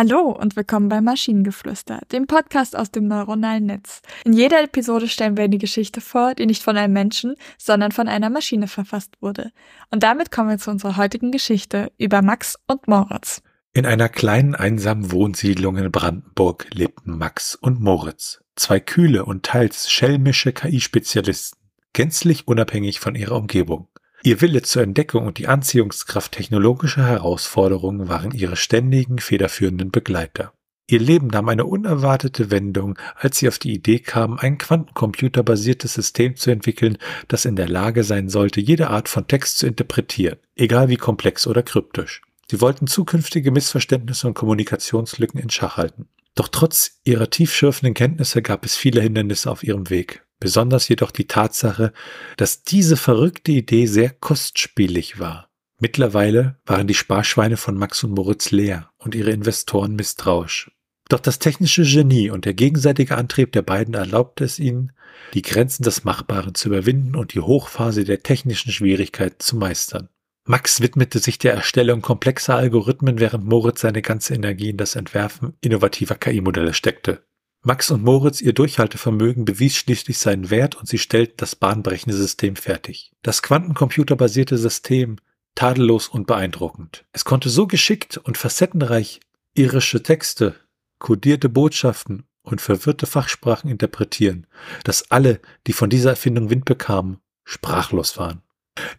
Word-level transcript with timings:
Hallo 0.00 0.30
und 0.30 0.54
willkommen 0.54 0.88
bei 0.88 1.00
Maschinengeflüster, 1.00 2.02
dem 2.12 2.28
Podcast 2.28 2.76
aus 2.76 2.92
dem 2.92 3.08
neuronalen 3.08 3.66
Netz. 3.66 4.00
In 4.24 4.32
jeder 4.32 4.62
Episode 4.62 5.08
stellen 5.08 5.36
wir 5.36 5.42
eine 5.42 5.58
Geschichte 5.58 6.00
vor, 6.00 6.36
die 6.36 6.46
nicht 6.46 6.62
von 6.62 6.76
einem 6.76 6.92
Menschen, 6.92 7.34
sondern 7.58 7.90
von 7.90 8.06
einer 8.06 8.30
Maschine 8.30 8.68
verfasst 8.68 9.16
wurde. 9.20 9.50
Und 9.90 10.04
damit 10.04 10.30
kommen 10.30 10.50
wir 10.50 10.58
zu 10.58 10.70
unserer 10.70 10.98
heutigen 10.98 11.32
Geschichte 11.32 11.90
über 11.98 12.22
Max 12.22 12.56
und 12.68 12.86
Moritz. 12.86 13.42
In 13.72 13.86
einer 13.86 14.08
kleinen 14.08 14.54
einsamen 14.54 15.10
Wohnsiedlung 15.10 15.76
in 15.76 15.90
Brandenburg 15.90 16.68
lebten 16.72 17.18
Max 17.18 17.56
und 17.56 17.80
Moritz, 17.80 18.40
zwei 18.54 18.78
kühle 18.78 19.24
und 19.24 19.42
teils 19.42 19.90
schelmische 19.90 20.52
KI-Spezialisten, 20.52 21.58
gänzlich 21.92 22.46
unabhängig 22.46 23.00
von 23.00 23.16
ihrer 23.16 23.34
Umgebung. 23.34 23.88
Ihr 24.22 24.40
Wille 24.40 24.62
zur 24.62 24.82
Entdeckung 24.82 25.26
und 25.26 25.38
die 25.38 25.46
Anziehungskraft 25.46 26.32
technologischer 26.32 27.06
Herausforderungen 27.06 28.08
waren 28.08 28.32
ihre 28.32 28.56
ständigen, 28.56 29.18
federführenden 29.18 29.90
Begleiter. 29.90 30.52
Ihr 30.90 31.00
Leben 31.00 31.26
nahm 31.26 31.48
eine 31.50 31.66
unerwartete 31.66 32.50
Wendung, 32.50 32.98
als 33.14 33.36
sie 33.36 33.48
auf 33.48 33.58
die 33.58 33.74
Idee 33.74 33.98
kamen, 33.98 34.38
ein 34.38 34.56
quantencomputerbasiertes 34.56 35.92
System 35.92 36.34
zu 36.36 36.50
entwickeln, 36.50 36.96
das 37.28 37.44
in 37.44 37.56
der 37.56 37.68
Lage 37.68 38.04
sein 38.04 38.30
sollte, 38.30 38.60
jede 38.60 38.88
Art 38.88 39.10
von 39.10 39.26
Text 39.26 39.58
zu 39.58 39.66
interpretieren, 39.66 40.38
egal 40.56 40.88
wie 40.88 40.96
komplex 40.96 41.46
oder 41.46 41.62
kryptisch. 41.62 42.22
Sie 42.50 42.62
wollten 42.62 42.86
zukünftige 42.86 43.50
Missverständnisse 43.50 44.26
und 44.26 44.34
Kommunikationslücken 44.34 45.38
in 45.38 45.50
Schach 45.50 45.76
halten. 45.76 46.08
Doch 46.34 46.48
trotz 46.48 47.00
ihrer 47.04 47.28
tiefschürfenden 47.28 47.92
Kenntnisse 47.92 48.40
gab 48.40 48.64
es 48.64 48.74
viele 48.74 49.02
Hindernisse 49.02 49.50
auf 49.50 49.62
ihrem 49.62 49.90
Weg. 49.90 50.24
Besonders 50.40 50.88
jedoch 50.88 51.10
die 51.10 51.26
Tatsache, 51.26 51.92
dass 52.36 52.62
diese 52.62 52.96
verrückte 52.96 53.52
Idee 53.52 53.86
sehr 53.86 54.10
kostspielig 54.10 55.18
war. 55.18 55.50
Mittlerweile 55.80 56.56
waren 56.66 56.86
die 56.86 56.94
Sparschweine 56.94 57.56
von 57.56 57.76
Max 57.76 58.02
und 58.04 58.12
Moritz 58.12 58.50
leer 58.50 58.90
und 58.98 59.14
ihre 59.14 59.30
Investoren 59.30 59.94
misstrauisch. 59.94 60.70
Doch 61.08 61.20
das 61.20 61.38
technische 61.38 61.84
Genie 61.84 62.30
und 62.30 62.44
der 62.44 62.54
gegenseitige 62.54 63.16
Antrieb 63.16 63.52
der 63.52 63.62
beiden 63.62 63.94
erlaubte 63.94 64.44
es 64.44 64.58
ihnen, 64.58 64.92
die 65.34 65.42
Grenzen 65.42 65.82
des 65.82 66.04
Machbaren 66.04 66.54
zu 66.54 66.68
überwinden 66.68 67.16
und 67.16 67.34
die 67.34 67.40
Hochphase 67.40 68.04
der 68.04 68.22
technischen 68.22 68.72
Schwierigkeiten 68.72 69.40
zu 69.40 69.56
meistern. 69.56 70.08
Max 70.44 70.80
widmete 70.80 71.18
sich 71.18 71.38
der 71.38 71.54
Erstellung 71.54 72.00
komplexer 72.00 72.56
Algorithmen, 72.56 73.20
während 73.20 73.44
Moritz 73.44 73.82
seine 73.82 74.02
ganze 74.02 74.34
Energie 74.34 74.70
in 74.70 74.78
das 74.78 74.96
Entwerfen 74.96 75.54
innovativer 75.60 76.14
KI-Modelle 76.14 76.74
steckte. 76.74 77.22
Max 77.62 77.90
und 77.90 78.04
Moritz, 78.04 78.40
ihr 78.40 78.52
Durchhaltevermögen 78.52 79.44
bewies 79.44 79.76
schließlich 79.76 80.18
seinen 80.18 80.50
Wert 80.50 80.76
und 80.76 80.88
sie 80.88 80.98
stellten 80.98 81.34
das 81.38 81.56
bahnbrechende 81.56 82.16
System 82.16 82.56
fertig. 82.56 83.12
Das 83.22 83.42
quantencomputerbasierte 83.42 84.56
System 84.56 85.16
tadellos 85.54 86.08
und 86.08 86.26
beeindruckend. 86.26 87.04
Es 87.12 87.24
konnte 87.24 87.48
so 87.48 87.66
geschickt 87.66 88.16
und 88.16 88.38
facettenreich 88.38 89.20
irische 89.54 90.02
Texte, 90.02 90.54
kodierte 91.00 91.48
Botschaften 91.48 92.24
und 92.42 92.60
verwirrte 92.60 93.06
Fachsprachen 93.06 93.68
interpretieren, 93.68 94.46
dass 94.84 95.10
alle, 95.10 95.40
die 95.66 95.72
von 95.72 95.90
dieser 95.90 96.10
Erfindung 96.10 96.50
Wind 96.50 96.64
bekamen, 96.64 97.18
sprachlos 97.44 98.16
waren. 98.16 98.42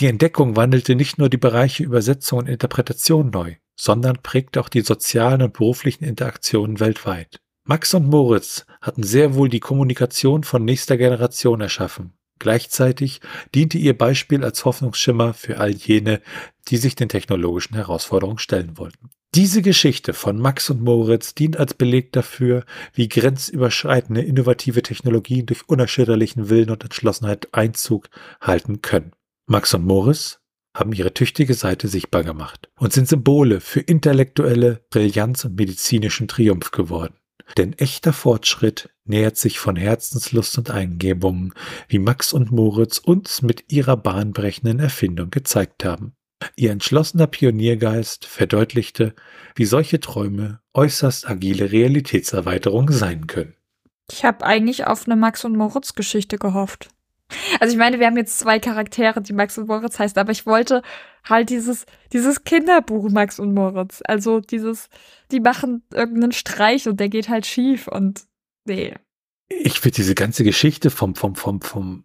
Die 0.00 0.06
Entdeckung 0.06 0.56
wandelte 0.56 0.96
nicht 0.96 1.18
nur 1.18 1.28
die 1.28 1.36
Bereiche 1.36 1.84
Übersetzung 1.84 2.40
und 2.40 2.48
Interpretation 2.48 3.30
neu, 3.30 3.54
sondern 3.76 4.20
prägte 4.20 4.60
auch 4.60 4.68
die 4.68 4.80
sozialen 4.80 5.42
und 5.42 5.52
beruflichen 5.52 6.04
Interaktionen 6.04 6.80
weltweit. 6.80 7.40
Max 7.70 7.94
und 7.94 8.08
Moritz 8.08 8.66
hatten 8.80 9.04
sehr 9.04 9.34
wohl 9.34 9.48
die 9.48 9.60
Kommunikation 9.60 10.42
von 10.42 10.64
nächster 10.64 10.96
Generation 10.96 11.60
erschaffen. 11.60 12.14
Gleichzeitig 12.40 13.20
diente 13.54 13.78
ihr 13.78 13.96
Beispiel 13.96 14.42
als 14.42 14.64
Hoffnungsschimmer 14.64 15.34
für 15.34 15.58
all 15.58 15.70
jene, 15.70 16.20
die 16.66 16.78
sich 16.78 16.96
den 16.96 17.08
technologischen 17.08 17.76
Herausforderungen 17.76 18.38
stellen 18.38 18.76
wollten. 18.76 19.10
Diese 19.36 19.62
Geschichte 19.62 20.14
von 20.14 20.40
Max 20.40 20.68
und 20.68 20.82
Moritz 20.82 21.36
dient 21.36 21.58
als 21.58 21.74
Beleg 21.74 22.10
dafür, 22.12 22.64
wie 22.92 23.08
grenzüberschreitende 23.08 24.22
innovative 24.22 24.82
Technologien 24.82 25.46
durch 25.46 25.68
unerschütterlichen 25.68 26.48
Willen 26.48 26.70
und 26.70 26.82
Entschlossenheit 26.82 27.50
Einzug 27.52 28.08
halten 28.40 28.82
können. 28.82 29.12
Max 29.46 29.72
und 29.74 29.86
Moritz 29.86 30.40
haben 30.74 30.92
ihre 30.92 31.14
tüchtige 31.14 31.54
Seite 31.54 31.86
sichtbar 31.86 32.24
gemacht 32.24 32.68
und 32.80 32.92
sind 32.92 33.06
Symbole 33.06 33.60
für 33.60 33.78
intellektuelle 33.78 34.80
Brillanz 34.90 35.44
und 35.44 35.56
medizinischen 35.56 36.26
Triumph 36.26 36.72
geworden. 36.72 37.14
Denn 37.56 37.72
echter 37.74 38.12
Fortschritt 38.12 38.90
nähert 39.04 39.36
sich 39.36 39.58
von 39.58 39.76
Herzenslust 39.76 40.56
und 40.58 40.70
Eingebungen, 40.70 41.52
wie 41.88 41.98
Max 41.98 42.32
und 42.32 42.52
Moritz 42.52 42.98
uns 42.98 43.42
mit 43.42 43.72
ihrer 43.72 43.96
bahnbrechenden 43.96 44.78
Erfindung 44.78 45.30
gezeigt 45.30 45.84
haben. 45.84 46.14
Ihr 46.56 46.70
entschlossener 46.70 47.26
Pioniergeist 47.26 48.24
verdeutlichte, 48.24 49.14
wie 49.54 49.66
solche 49.66 50.00
Träume 50.00 50.60
äußerst 50.74 51.28
agile 51.28 51.70
Realitätserweiterungen 51.70 52.92
sein 52.92 53.26
können. 53.26 53.54
Ich 54.10 54.24
habe 54.24 54.44
eigentlich 54.44 54.86
auf 54.86 55.06
eine 55.06 55.16
Max 55.16 55.44
und 55.44 55.56
Moritz 55.56 55.94
Geschichte 55.94 56.38
gehofft. 56.38 56.88
Also 57.60 57.72
ich 57.72 57.78
meine, 57.78 57.98
wir 57.98 58.06
haben 58.06 58.16
jetzt 58.16 58.38
zwei 58.38 58.58
Charaktere, 58.58 59.20
die 59.22 59.32
Max 59.32 59.58
und 59.58 59.68
Moritz 59.68 59.98
heißt, 59.98 60.18
aber 60.18 60.32
ich 60.32 60.46
wollte 60.46 60.82
halt 61.24 61.50
dieses, 61.50 61.86
dieses 62.12 62.44
Kinderbuch 62.44 63.10
Max 63.10 63.38
und 63.38 63.54
Moritz. 63.54 64.02
Also 64.06 64.40
dieses, 64.40 64.88
die 65.30 65.40
machen 65.40 65.82
irgendeinen 65.92 66.32
Streich 66.32 66.88
und 66.88 66.98
der 67.00 67.08
geht 67.08 67.28
halt 67.28 67.46
schief 67.46 67.88
und 67.88 68.24
nee. 68.64 68.94
Ich 69.48 69.80
finde 69.80 69.96
diese 69.96 70.14
ganze 70.14 70.44
Geschichte 70.44 70.90
vom, 70.90 71.14
vom, 71.14 71.34
vom, 71.34 71.60
vom 71.60 72.04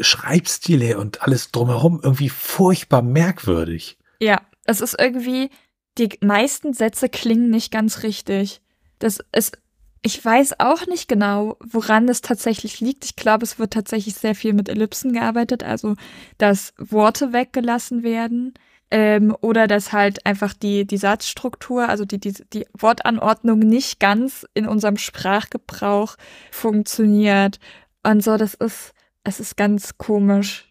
Schreibstil 0.00 0.82
her 0.82 0.98
und 0.98 1.22
alles 1.22 1.50
drumherum 1.50 2.00
irgendwie 2.02 2.28
furchtbar 2.28 3.02
merkwürdig. 3.02 3.98
Ja, 4.20 4.40
es 4.64 4.80
ist 4.80 4.96
irgendwie, 4.98 5.50
die 5.98 6.10
meisten 6.20 6.72
Sätze 6.72 7.08
klingen 7.08 7.50
nicht 7.50 7.70
ganz 7.70 8.02
richtig. 8.02 8.60
Das 8.98 9.20
ist 9.32 9.58
ich 10.04 10.22
weiß 10.22 10.60
auch 10.60 10.86
nicht 10.86 11.08
genau, 11.08 11.56
woran 11.64 12.06
es 12.10 12.20
tatsächlich 12.20 12.80
liegt. 12.80 13.06
Ich 13.06 13.16
glaube, 13.16 13.42
es 13.42 13.58
wird 13.58 13.72
tatsächlich 13.72 14.14
sehr 14.14 14.34
viel 14.34 14.52
mit 14.52 14.68
Ellipsen 14.68 15.14
gearbeitet, 15.14 15.64
also 15.64 15.96
dass 16.36 16.74
Worte 16.76 17.32
weggelassen 17.32 18.02
werden 18.02 18.52
ähm, 18.90 19.34
oder 19.40 19.66
dass 19.66 19.94
halt 19.94 20.26
einfach 20.26 20.52
die, 20.52 20.86
die 20.86 20.98
Satzstruktur, 20.98 21.88
also 21.88 22.04
die, 22.04 22.20
die, 22.20 22.34
die 22.52 22.66
Wortanordnung 22.78 23.60
nicht 23.60 23.98
ganz 23.98 24.46
in 24.52 24.68
unserem 24.68 24.98
Sprachgebrauch 24.98 26.16
funktioniert. 26.50 27.58
Und 28.02 28.22
so, 28.22 28.36
das 28.36 28.52
ist, 28.52 28.92
es 29.24 29.40
ist 29.40 29.56
ganz 29.56 29.96
komisch. 29.96 30.70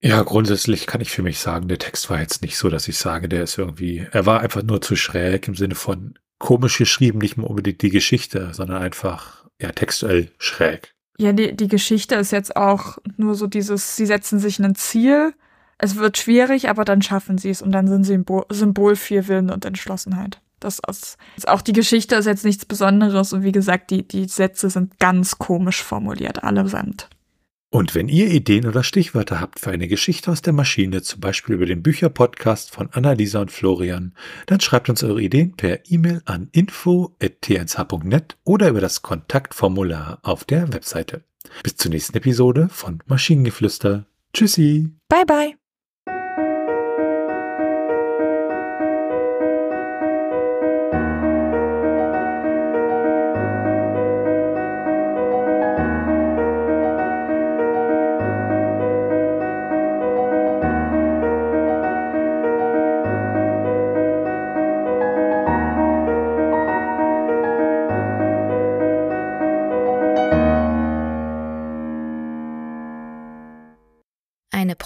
Ja, 0.00 0.22
grundsätzlich 0.22 0.86
kann 0.86 1.02
ich 1.02 1.10
für 1.10 1.22
mich 1.22 1.40
sagen, 1.40 1.68
der 1.68 1.78
Text 1.78 2.08
war 2.08 2.20
jetzt 2.20 2.40
nicht 2.40 2.56
so, 2.56 2.70
dass 2.70 2.88
ich 2.88 2.96
sage, 2.96 3.28
der 3.28 3.42
ist 3.42 3.58
irgendwie, 3.58 4.06
er 4.12 4.24
war 4.24 4.40
einfach 4.40 4.62
nur 4.62 4.80
zu 4.80 4.96
schräg 4.96 5.46
im 5.46 5.56
Sinne 5.56 5.74
von, 5.74 6.18
komisch 6.42 6.76
geschrieben, 6.76 7.18
nicht 7.18 7.38
mehr 7.38 7.48
unbedingt 7.48 7.80
die 7.82 7.90
Geschichte, 7.90 8.50
sondern 8.52 8.82
einfach 8.82 9.46
ja 9.60 9.70
textuell 9.70 10.30
schräg. 10.38 10.92
Ja, 11.16 11.32
die, 11.32 11.56
die 11.56 11.68
Geschichte 11.68 12.16
ist 12.16 12.32
jetzt 12.32 12.56
auch 12.56 12.98
nur 13.16 13.36
so 13.36 13.46
dieses, 13.46 13.96
sie 13.96 14.06
setzen 14.06 14.40
sich 14.40 14.58
ein 14.58 14.74
Ziel, 14.74 15.34
es 15.78 15.96
wird 15.96 16.18
schwierig, 16.18 16.68
aber 16.68 16.84
dann 16.84 17.00
schaffen 17.00 17.38
sie 17.38 17.50
es 17.50 17.62
und 17.62 17.70
dann 17.72 17.86
sind 17.86 18.04
sie 18.04 18.14
Symbol, 18.14 18.44
Symbol 18.50 18.96
für 18.96 19.28
Willen 19.28 19.50
und 19.50 19.64
Entschlossenheit. 19.64 20.40
Das 20.58 20.80
ist, 20.88 21.16
ist 21.36 21.48
auch 21.48 21.62
die 21.62 21.72
Geschichte 21.72 22.16
ist 22.16 22.26
jetzt 22.26 22.44
nichts 22.44 22.64
Besonderes 22.64 23.32
und 23.32 23.44
wie 23.44 23.52
gesagt, 23.52 23.90
die, 23.90 24.06
die 24.06 24.26
Sätze 24.26 24.68
sind 24.68 24.98
ganz 24.98 25.38
komisch 25.38 25.82
formuliert, 25.82 26.42
allesamt. 26.42 27.08
Und 27.72 27.94
wenn 27.94 28.08
ihr 28.08 28.28
Ideen 28.28 28.66
oder 28.66 28.82
Stichwörter 28.82 29.40
habt 29.40 29.58
für 29.58 29.70
eine 29.70 29.88
Geschichte 29.88 30.30
aus 30.30 30.42
der 30.42 30.52
Maschine, 30.52 31.00
zum 31.00 31.20
Beispiel 31.20 31.54
über 31.54 31.64
den 31.64 31.82
Bücherpodcast 31.82 32.70
von 32.70 32.90
Annalisa 32.92 33.40
und 33.40 33.50
Florian, 33.50 34.14
dann 34.44 34.60
schreibt 34.60 34.90
uns 34.90 35.02
eure 35.02 35.22
Ideen 35.22 35.56
per 35.56 35.78
E-Mail 35.88 36.20
an 36.26 36.50
info.tnsh.net 36.52 38.36
oder 38.44 38.68
über 38.68 38.82
das 38.82 39.00
Kontaktformular 39.00 40.18
auf 40.22 40.44
der 40.44 40.70
Webseite. 40.70 41.24
Bis 41.62 41.76
zur 41.76 41.92
nächsten 41.92 42.14
Episode 42.18 42.68
von 42.70 43.02
Maschinengeflüster. 43.06 44.04
Tschüssi. 44.34 44.90
Bye 45.08 45.24
bye. 45.24 45.61